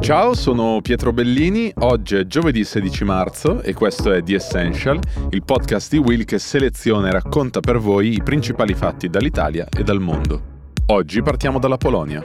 Ciao, 0.00 0.32
sono 0.32 0.80
Pietro 0.80 1.12
Bellini, 1.12 1.70
oggi 1.80 2.16
è 2.16 2.26
giovedì 2.26 2.64
16 2.64 3.04
marzo 3.04 3.60
e 3.60 3.74
questo 3.74 4.12
è 4.12 4.22
The 4.22 4.36
Essential, 4.36 4.98
il 5.30 5.42
podcast 5.42 5.90
di 5.90 5.98
Will 5.98 6.24
che 6.24 6.38
seleziona 6.38 7.08
e 7.08 7.10
racconta 7.10 7.60
per 7.60 7.78
voi 7.78 8.14
i 8.14 8.22
principali 8.22 8.74
fatti 8.74 9.10
dall'Italia 9.10 9.66
e 9.68 9.82
dal 9.82 10.00
mondo. 10.00 10.56
Oggi 10.86 11.20
partiamo 11.20 11.58
dalla 11.58 11.76
Polonia. 11.76 12.22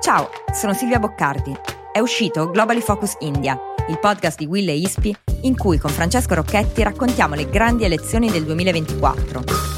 Ciao, 0.00 0.30
sono 0.52 0.72
Silvia 0.72 0.98
Boccardi. 0.98 1.54
È 1.92 2.00
uscito 2.00 2.50
Globally 2.50 2.80
Focus 2.80 3.16
India, 3.20 3.56
il 3.88 3.98
podcast 4.00 4.38
di 4.38 4.46
Will 4.46 4.68
e 4.68 4.74
Ispi 4.74 5.14
in 5.42 5.56
cui 5.56 5.78
con 5.78 5.90
Francesco 5.90 6.34
Rocchetti 6.34 6.82
raccontiamo 6.82 7.34
le 7.34 7.48
grandi 7.48 7.84
elezioni 7.84 8.30
del 8.30 8.44
2024 8.44 9.71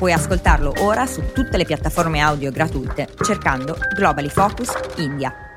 Puoi 0.00 0.14
ascoltarlo 0.14 0.72
ora 0.78 1.04
su 1.04 1.30
tutte 1.34 1.58
le 1.58 1.66
piattaforme 1.66 2.20
audio 2.20 2.50
gratuite 2.50 3.06
cercando 3.20 3.76
Globally 3.94 4.30
Focus 4.30 4.72
India. 4.96 5.49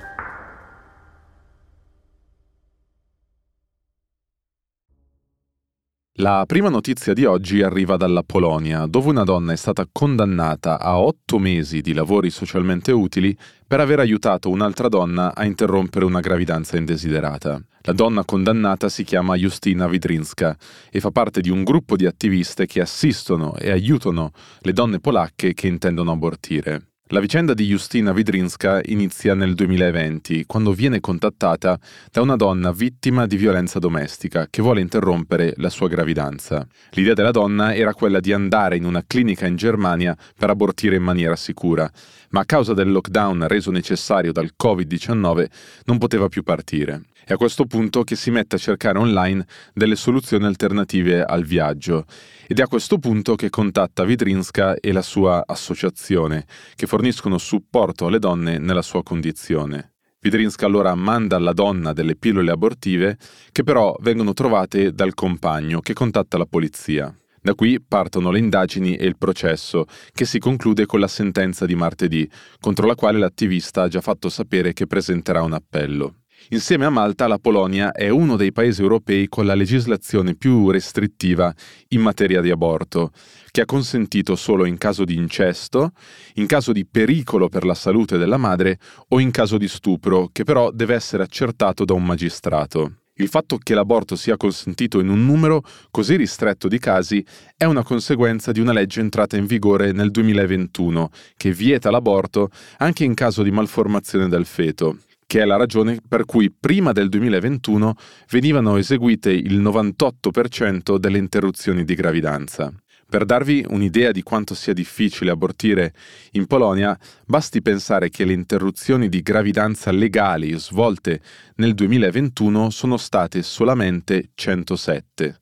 La 6.18 6.44
prima 6.46 6.70
notizia 6.70 7.12
di 7.12 7.26
oggi 7.26 7.64
arriva 7.64 7.98
dalla 7.98 8.22
Polonia, 8.22 8.86
dove 8.86 9.10
una 9.10 9.24
donna 9.24 9.52
è 9.52 9.56
stata 9.56 9.88
condannata 9.92 10.80
a 10.80 11.00
otto 11.00 11.40
mesi 11.40 11.82
di 11.82 11.92
lavori 11.92 12.30
socialmente 12.30 12.92
utili 12.92 13.36
per 13.66 13.80
aver 13.80 13.98
aiutato 13.98 14.52
un'altra 14.52 14.90
donna 14.90 15.34
a 15.34 15.44
interrompere 15.44 16.06
una 16.06 16.20
gravidanza 16.20 16.78
indesiderata. 16.78 17.60
La 17.82 17.94
donna 17.94 18.24
condannata 18.26 18.90
si 18.90 19.04
chiama 19.04 19.36
Justina 19.36 19.88
Widrinska 19.88 20.56
e 20.92 21.00
fa 21.00 21.10
parte 21.10 21.42
di 21.42 21.50
un 21.50 21.64
gruppo 21.64 21.96
di 21.96 22.06
attiviste 22.06 22.68
che 22.68 22.82
assistono 22.82 23.56
e 23.56 23.72
aiutano 23.72 24.34
le 24.60 24.72
donne 24.72 25.00
polacche 25.00 25.56
che 25.56 25.66
intendono 25.66 26.12
abortire. 26.12 26.93
La 27.08 27.20
vicenda 27.20 27.54
di 27.54 27.66
Justina 27.66 28.12
Widrinska 28.12 28.80
inizia 28.86 29.36
nel 29.36 29.56
2020, 29.56 30.46
quando 30.46 30.72
viene 30.72 31.02
contattata 31.02 31.78
da 32.10 32.22
una 32.22 32.38
donna 32.38 32.72
vittima 32.72 33.28
di 33.28 33.36
violenza 33.36 33.78
domestica 33.78 34.48
che 34.50 34.62
vuole 34.62 34.80
interrompere 34.80 35.54
la 35.58 35.70
sua 35.70 35.90
gravidanza. 35.90 36.66
L'idea 36.92 37.14
della 37.14 37.32
donna 37.32 37.76
era 37.76 37.94
quella 37.94 38.22
di 38.22 38.32
andare 38.32 38.78
in 38.78 38.86
una 38.86 39.04
clinica 39.06 39.46
in 39.46 39.58
Germania 39.58 40.16
per 40.36 40.50
abortire 40.50 40.96
in 40.96 41.04
maniera 41.04 41.36
sicura, 41.36 41.92
ma 42.30 42.40
a 42.40 42.46
causa 42.46 42.74
del 42.74 42.90
lockdown 42.90 43.48
reso 43.48 43.70
necessario 43.70 44.32
dal 44.32 44.54
Covid-19 44.58 45.46
non 45.84 45.98
poteva 45.98 46.30
più 46.30 46.42
partire. 46.42 47.04
È 47.26 47.32
a 47.32 47.38
questo 47.38 47.66
punto 47.66 48.04
che 48.04 48.18
si 48.18 48.32
mette 48.32 48.58
a 48.58 48.60
cercare 48.60 49.00
online 49.00 49.46
delle 49.74 49.96
soluzioni 49.96 50.44
alternative 50.44 51.24
al 51.24 51.46
viaggio 51.46 52.04
ed 52.46 52.60
è 52.60 52.64
a 52.64 52.68
questo 52.68 52.98
punto 52.98 53.36
che 53.36 53.50
contatta 53.50 54.04
Vidrinska 54.04 54.76
e 54.76 54.92
la 54.92 55.02
sua 55.02 55.42
associazione, 55.46 56.46
che 56.76 56.86
forniscono 56.86 57.38
supporto 57.38 58.08
alle 58.08 58.20
donne 58.20 58.58
nella 58.58 58.82
sua 58.82 59.04
condizione. 59.04 59.94
Vidrinska 60.20 60.66
allora 60.66 60.94
manda 60.96 61.38
alla 61.38 61.54
donna 61.54 61.94
delle 61.94 62.18
pillole 62.18 62.52
abortive 62.52 63.18
che 63.54 63.64
però 63.64 63.96
vengono 64.02 64.34
trovate 64.34 64.92
dal 64.92 65.14
compagno 65.14 65.80
che 65.80 65.94
contatta 65.94 66.38
la 66.38 66.46
polizia. 66.46 67.16
Da 67.42 67.56
qui 67.56 67.82
partono 67.82 68.32
le 68.32 68.40
indagini 68.40 68.96
e 68.98 69.06
il 69.06 69.18
processo, 69.18 69.86
che 70.12 70.26
si 70.26 70.40
conclude 70.40 70.86
con 70.86 71.00
la 71.00 71.08
sentenza 71.08 71.66
di 71.66 71.76
martedì, 71.76 72.30
contro 72.60 72.86
la 72.86 72.96
quale 72.96 73.18
l'attivista 73.18 73.84
ha 73.84 73.88
già 73.88 74.02
fatto 74.02 74.28
sapere 74.28 74.74
che 74.74 74.88
presenterà 74.88 75.42
un 75.42 75.54
appello. 75.54 76.23
Insieme 76.50 76.86
a 76.86 76.90
Malta, 76.90 77.28
la 77.28 77.40
Polonia 77.40 77.92
è 77.92 78.10
uno 78.10 78.36
dei 78.36 78.52
paesi 78.52 78.82
europei 78.82 79.28
con 79.28 79.46
la 79.46 79.56
legislazione 79.56 80.36
più 80.36 80.70
restrittiva 80.70 81.54
in 81.90 82.02
materia 82.02 82.42
di 82.42 82.52
aborto, 82.52 83.12
che 83.50 83.62
ha 83.62 83.66
consentito 83.66 84.36
solo 84.36 84.66
in 84.66 84.78
caso 84.78 85.06
di 85.06 85.16
incesto, 85.16 85.92
in 86.36 86.46
caso 86.46 86.74
di 86.74 86.86
pericolo 86.86 87.48
per 87.48 87.64
la 87.64 87.74
salute 87.74 88.18
della 88.18 88.38
madre 88.38 88.78
o 89.10 89.20
in 89.20 89.32
caso 89.32 89.58
di 89.58 89.70
stupro, 89.70 90.30
che 90.32 90.44
però 90.44 90.70
deve 90.72 90.96
essere 90.96 91.24
accertato 91.24 91.86
da 91.86 91.94
un 91.94 92.04
magistrato. 92.04 92.98
Il 93.18 93.30
fatto 93.30 93.58
che 93.58 93.76
l'aborto 93.76 94.16
sia 94.16 94.38
consentito 94.38 95.00
in 95.00 95.08
un 95.08 95.24
numero 95.24 95.64
così 95.92 96.16
ristretto 96.16 96.68
di 96.68 96.80
casi 96.80 97.24
è 97.56 97.64
una 97.64 97.84
conseguenza 97.84 98.52
di 98.52 98.60
una 98.60 98.74
legge 98.74 99.02
entrata 99.02 99.38
in 99.38 99.46
vigore 99.46 99.92
nel 99.92 100.10
2021 100.10 101.10
che 101.38 101.52
vieta 101.52 101.92
l'aborto 101.92 102.50
anche 102.78 103.04
in 103.04 103.14
caso 103.14 103.44
di 103.44 103.52
malformazione 103.52 104.28
del 104.28 104.46
feto 104.46 104.98
che 105.34 105.42
è 105.42 105.46
la 105.46 105.56
ragione 105.56 105.98
per 106.08 106.26
cui 106.26 106.52
prima 106.52 106.92
del 106.92 107.10
2021 107.10 107.96
venivano 108.30 108.78
eseguite 108.78 109.32
il 109.32 109.64
98% 109.64 110.98
delle 110.98 111.18
interruzioni 111.18 111.84
di 111.84 111.96
gravidanza. 111.96 112.72
Per 113.10 113.26
darvi 113.26 113.66
un'idea 113.68 114.12
di 114.12 114.22
quanto 114.22 114.54
sia 114.54 114.74
difficile 114.74 115.32
abortire 115.32 115.96
in 116.34 116.46
Polonia, 116.46 116.96
basti 117.26 117.64
pensare 117.64 118.12
che 118.12 118.26
le 118.26 118.34
interruzioni 118.34 119.10
di 119.10 119.24
gravidanza 119.24 119.90
legali 119.92 120.54
svolte 120.60 121.20
nel 121.56 121.74
2021 121.74 122.70
sono 122.70 122.98
state 122.98 123.42
solamente 123.42 124.30
107. 124.36 125.42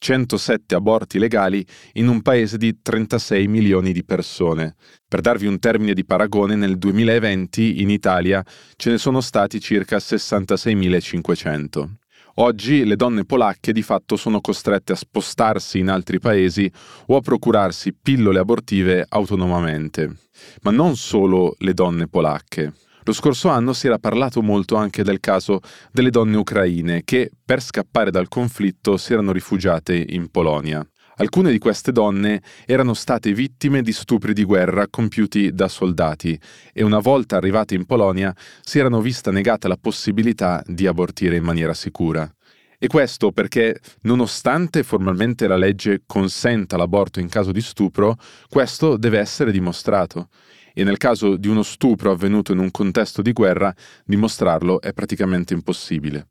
107 0.00 0.74
aborti 0.74 1.18
legali 1.18 1.64
in 1.92 2.08
un 2.08 2.22
paese 2.22 2.56
di 2.56 2.80
36 2.80 3.46
milioni 3.48 3.92
di 3.92 4.02
persone. 4.02 4.74
Per 5.06 5.20
darvi 5.20 5.46
un 5.46 5.58
termine 5.58 5.92
di 5.92 6.06
paragone, 6.06 6.54
nel 6.54 6.78
2020 6.78 7.82
in 7.82 7.90
Italia 7.90 8.42
ce 8.76 8.90
ne 8.90 8.98
sono 8.98 9.20
stati 9.20 9.60
circa 9.60 9.98
66.500. 9.98 11.88
Oggi 12.36 12.84
le 12.86 12.96
donne 12.96 13.26
polacche 13.26 13.72
di 13.72 13.82
fatto 13.82 14.16
sono 14.16 14.40
costrette 14.40 14.92
a 14.92 14.96
spostarsi 14.96 15.78
in 15.78 15.90
altri 15.90 16.18
paesi 16.18 16.72
o 17.08 17.16
a 17.16 17.20
procurarsi 17.20 17.92
pillole 17.92 18.38
abortive 18.38 19.04
autonomamente. 19.06 20.16
Ma 20.62 20.70
non 20.70 20.96
solo 20.96 21.54
le 21.58 21.74
donne 21.74 22.08
polacche. 22.08 22.72
Lo 23.04 23.12
scorso 23.12 23.48
anno 23.48 23.72
si 23.72 23.86
era 23.86 23.98
parlato 23.98 24.42
molto 24.42 24.76
anche 24.76 25.02
del 25.02 25.20
caso 25.20 25.60
delle 25.90 26.10
donne 26.10 26.36
ucraine 26.36 27.02
che, 27.04 27.30
per 27.44 27.62
scappare 27.62 28.10
dal 28.10 28.28
conflitto, 28.28 28.96
si 28.96 29.12
erano 29.12 29.32
rifugiate 29.32 30.04
in 30.10 30.30
Polonia. 30.30 30.86
Alcune 31.16 31.50
di 31.50 31.58
queste 31.58 31.92
donne 31.92 32.42
erano 32.64 32.94
state 32.94 33.32
vittime 33.34 33.82
di 33.82 33.92
stupri 33.92 34.32
di 34.32 34.44
guerra 34.44 34.86
compiuti 34.88 35.52
da 35.52 35.68
soldati 35.68 36.38
e 36.72 36.82
una 36.82 36.98
volta 36.98 37.36
arrivate 37.36 37.74
in 37.74 37.84
Polonia 37.84 38.34
si 38.62 38.78
erano 38.78 39.02
vista 39.02 39.30
negata 39.30 39.68
la 39.68 39.76
possibilità 39.78 40.62
di 40.66 40.86
abortire 40.86 41.36
in 41.36 41.44
maniera 41.44 41.74
sicura. 41.74 42.30
E 42.78 42.86
questo 42.86 43.32
perché, 43.32 43.78
nonostante 44.02 44.82
formalmente 44.82 45.46
la 45.46 45.58
legge 45.58 46.02
consenta 46.06 46.78
l'aborto 46.78 47.20
in 47.20 47.28
caso 47.28 47.52
di 47.52 47.60
stupro, 47.60 48.16
questo 48.48 48.96
deve 48.96 49.18
essere 49.18 49.52
dimostrato 49.52 50.28
e 50.74 50.84
nel 50.84 50.96
caso 50.96 51.36
di 51.36 51.48
uno 51.48 51.62
stupro 51.62 52.10
avvenuto 52.10 52.52
in 52.52 52.58
un 52.58 52.70
contesto 52.70 53.22
di 53.22 53.32
guerra, 53.32 53.74
dimostrarlo 54.04 54.80
è 54.80 54.92
praticamente 54.92 55.54
impossibile. 55.54 56.28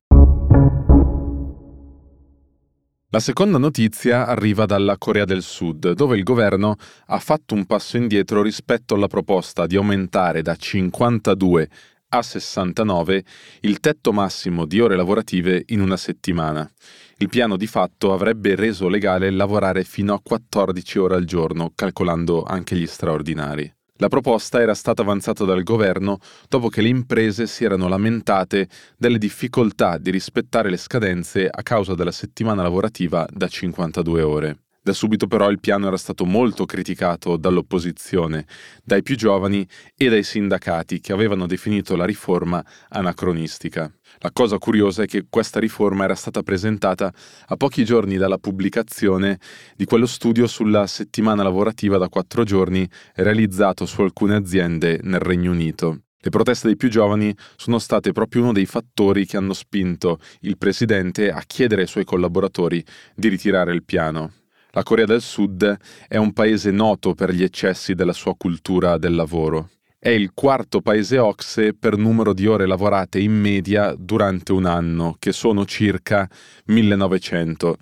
La 3.12 3.20
seconda 3.20 3.58
notizia 3.58 4.28
arriva 4.28 4.68
dalla 4.68 4.98
Corea 5.00 5.26
del 5.26 5.42
Sud, 5.42 5.94
dove 5.94 6.16
il 6.16 6.22
governo 6.22 6.76
ha 7.08 7.18
fatto 7.18 7.56
un 7.56 7.66
passo 7.66 7.98
indietro 7.98 8.44
rispetto 8.44 8.94
alla 8.94 9.08
proposta 9.08 9.66
di 9.66 9.76
aumentare 9.76 10.44
da 10.44 10.56
52 10.56 11.70
a 12.10 12.22
69 12.22 13.24
il 13.62 13.80
tetto 13.80 14.12
massimo 14.12 14.66
di 14.66 14.80
ore 14.80 14.96
lavorative 14.96 15.64
in 15.70 15.82
una 15.82 15.98
settimana. 15.98 16.70
Il 17.18 17.30
piano 17.30 17.58
di 17.58 17.68
fatto 17.68 18.14
avrebbe 18.14 18.56
reso 18.56 18.88
legale 18.88 19.32
lavorare 19.32 19.84
fino 19.84 20.14
a 20.14 20.22
14 20.22 21.00
ore 21.00 21.16
al 21.16 21.26
giorno, 21.26 21.72
calcolando 21.74 22.44
anche 22.44 22.76
gli 22.76 22.88
straordinari. 22.88 23.79
La 24.02 24.08
proposta 24.08 24.62
era 24.62 24.76
stata 24.76 25.02
avanzata 25.02 25.44
dal 25.44 25.62
governo 25.62 26.20
dopo 26.48 26.70
che 26.70 26.82
le 26.82 26.88
imprese 26.88 27.48
si 27.48 27.66
erano 27.66 27.90
lamentate 27.90 28.70
delle 28.98 29.18
difficoltà 29.18 29.98
di 29.98 30.10
rispettare 30.10 30.70
le 30.70 30.78
scadenze 30.78 31.50
a 31.52 31.62
causa 31.64 31.96
della 31.96 32.14
settimana 32.14 32.62
lavorativa 32.62 33.28
da 33.30 33.50
52 33.50 34.22
ore. 34.22 34.58
Da 34.90 34.96
subito 34.96 35.28
però 35.28 35.52
il 35.52 35.60
piano 35.60 35.86
era 35.86 35.98
stato 35.98 36.26
molto 36.26 36.66
criticato 36.66 37.38
dall'opposizione, 37.38 38.48
dai 38.84 39.04
più 39.04 39.16
giovani 39.16 39.68
e 39.96 40.10
dai 40.10 40.24
sindacati 40.24 41.00
che 41.00 41.14
avevano 41.14 41.46
definito 41.46 41.96
la 41.96 42.06
riforma 42.06 42.66
anacronistica. 42.88 43.94
La 44.18 44.32
cosa 44.34 44.58
curiosa 44.58 45.04
è 45.04 45.06
che 45.06 45.28
questa 45.30 45.60
riforma 45.60 46.06
era 46.06 46.16
stata 46.16 46.42
presentata 46.42 47.14
a 47.46 47.56
pochi 47.56 47.86
giorni 47.86 48.18
dalla 48.18 48.40
pubblicazione 48.40 49.38
di 49.76 49.86
quello 49.86 50.08
studio 50.08 50.48
sulla 50.48 50.88
settimana 50.88 51.44
lavorativa 51.44 52.00
da 52.00 52.10
quattro 52.10 52.44
giorni 52.44 52.90
realizzato 53.14 53.86
su 53.86 54.02
alcune 54.02 54.34
aziende 54.34 55.02
nel 55.04 55.20
Regno 55.20 55.52
Unito. 55.52 56.00
Le 56.20 56.32
proteste 56.32 56.66
dei 56.66 56.78
più 56.78 56.90
giovani 56.90 57.32
sono 57.58 57.78
state 57.78 58.12
proprio 58.12 58.42
uno 58.42 58.54
dei 58.54 58.66
fattori 58.66 59.28
che 59.28 59.38
hanno 59.38 59.54
spinto 59.54 60.18
il 60.40 60.58
presidente 60.58 61.30
a 61.30 61.44
chiedere 61.46 61.82
ai 61.84 61.88
suoi 61.88 62.06
collaboratori 62.06 62.84
di 63.14 63.28
ritirare 63.28 63.72
il 63.72 63.84
piano. 63.84 64.32
La 64.80 64.86
Corea 64.86 65.04
del 65.04 65.22
Sud 65.22 65.78
è 66.08 66.16
un 66.16 66.32
paese 66.32 66.72
noto 66.72 67.14
per 67.14 67.34
gli 67.34 67.44
eccessi 67.44 67.96
della 67.96 68.14
sua 68.14 68.38
cultura 68.38 68.98
del 68.98 69.14
lavoro. 69.14 69.72
È 70.00 70.08
il 70.08 70.32
quarto 70.34 70.80
paese 70.80 71.18
OXE 71.18 71.74
per 71.74 71.98
numero 71.98 72.34
di 72.34 72.48
ore 72.48 72.66
lavorate 72.66 73.20
in 73.20 73.34
media 73.34 73.94
durante 73.98 74.54
un 74.54 74.64
anno, 74.64 75.18
che 75.20 75.34
sono 75.34 75.66
circa 75.66 76.30
1900. 76.68 77.76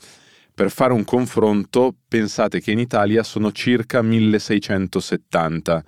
Per 0.55 0.71
fare 0.71 0.94
un 0.94 1.03
confronto, 1.03 1.94
pensate 2.07 2.61
che 2.61 2.71
in 2.71 2.79
Italia 2.79 3.21
sono 3.21 3.51
circa 3.51 4.01
1670, 4.01 5.83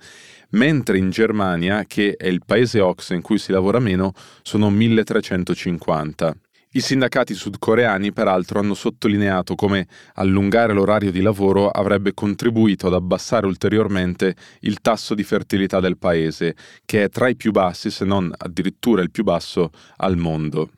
mentre 0.50 0.96
in 0.96 1.10
Germania, 1.10 1.86
che 1.88 2.14
è 2.14 2.28
il 2.28 2.42
paese 2.46 2.78
Ox 2.78 3.10
in 3.10 3.20
cui 3.20 3.38
si 3.38 3.50
lavora 3.50 3.80
meno, 3.80 4.12
sono 4.42 4.70
1350. 4.70 6.36
I 6.72 6.80
sindacati 6.80 7.34
sudcoreani 7.34 8.12
peraltro 8.12 8.60
hanno 8.60 8.74
sottolineato 8.74 9.56
come 9.56 9.88
allungare 10.14 10.72
l'orario 10.72 11.10
di 11.10 11.20
lavoro 11.20 11.68
avrebbe 11.68 12.14
contribuito 12.14 12.86
ad 12.86 12.94
abbassare 12.94 13.46
ulteriormente 13.46 14.36
il 14.60 14.80
tasso 14.80 15.16
di 15.16 15.24
fertilità 15.24 15.80
del 15.80 15.98
paese, 15.98 16.54
che 16.84 17.02
è 17.02 17.08
tra 17.08 17.26
i 17.26 17.34
più 17.34 17.50
bassi, 17.50 17.90
se 17.90 18.04
non 18.04 18.32
addirittura 18.36 19.02
il 19.02 19.10
più 19.10 19.24
basso, 19.24 19.72
al 19.96 20.16
mondo. 20.16 20.70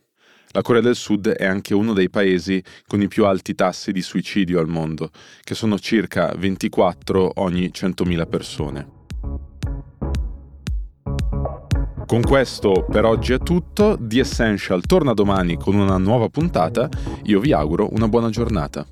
La 0.52 0.62
Corea 0.62 0.80
del 0.80 0.96
Sud 0.96 1.28
è 1.28 1.44
anche 1.44 1.74
uno 1.74 1.92
dei 1.92 2.08
paesi 2.08 2.62
con 2.86 3.02
i 3.02 3.08
più 3.08 3.26
alti 3.26 3.54
tassi 3.54 3.92
di 3.92 4.00
suicidio 4.00 4.60
al 4.60 4.68
mondo, 4.68 5.10
che 5.42 5.54
sono 5.54 5.78
circa 5.78 6.32
24 6.34 7.32
ogni 7.34 7.70
100.000 7.70 8.26
persone. 8.30 9.01
Con 12.12 12.20
questo 12.20 12.84
per 12.90 13.06
oggi 13.06 13.32
è 13.32 13.38
tutto, 13.38 13.96
The 13.98 14.20
Essential 14.20 14.82
torna 14.82 15.14
domani 15.14 15.56
con 15.56 15.76
una 15.76 15.96
nuova 15.96 16.28
puntata, 16.28 16.86
io 17.22 17.40
vi 17.40 17.54
auguro 17.54 17.88
una 17.90 18.06
buona 18.06 18.28
giornata. 18.28 18.84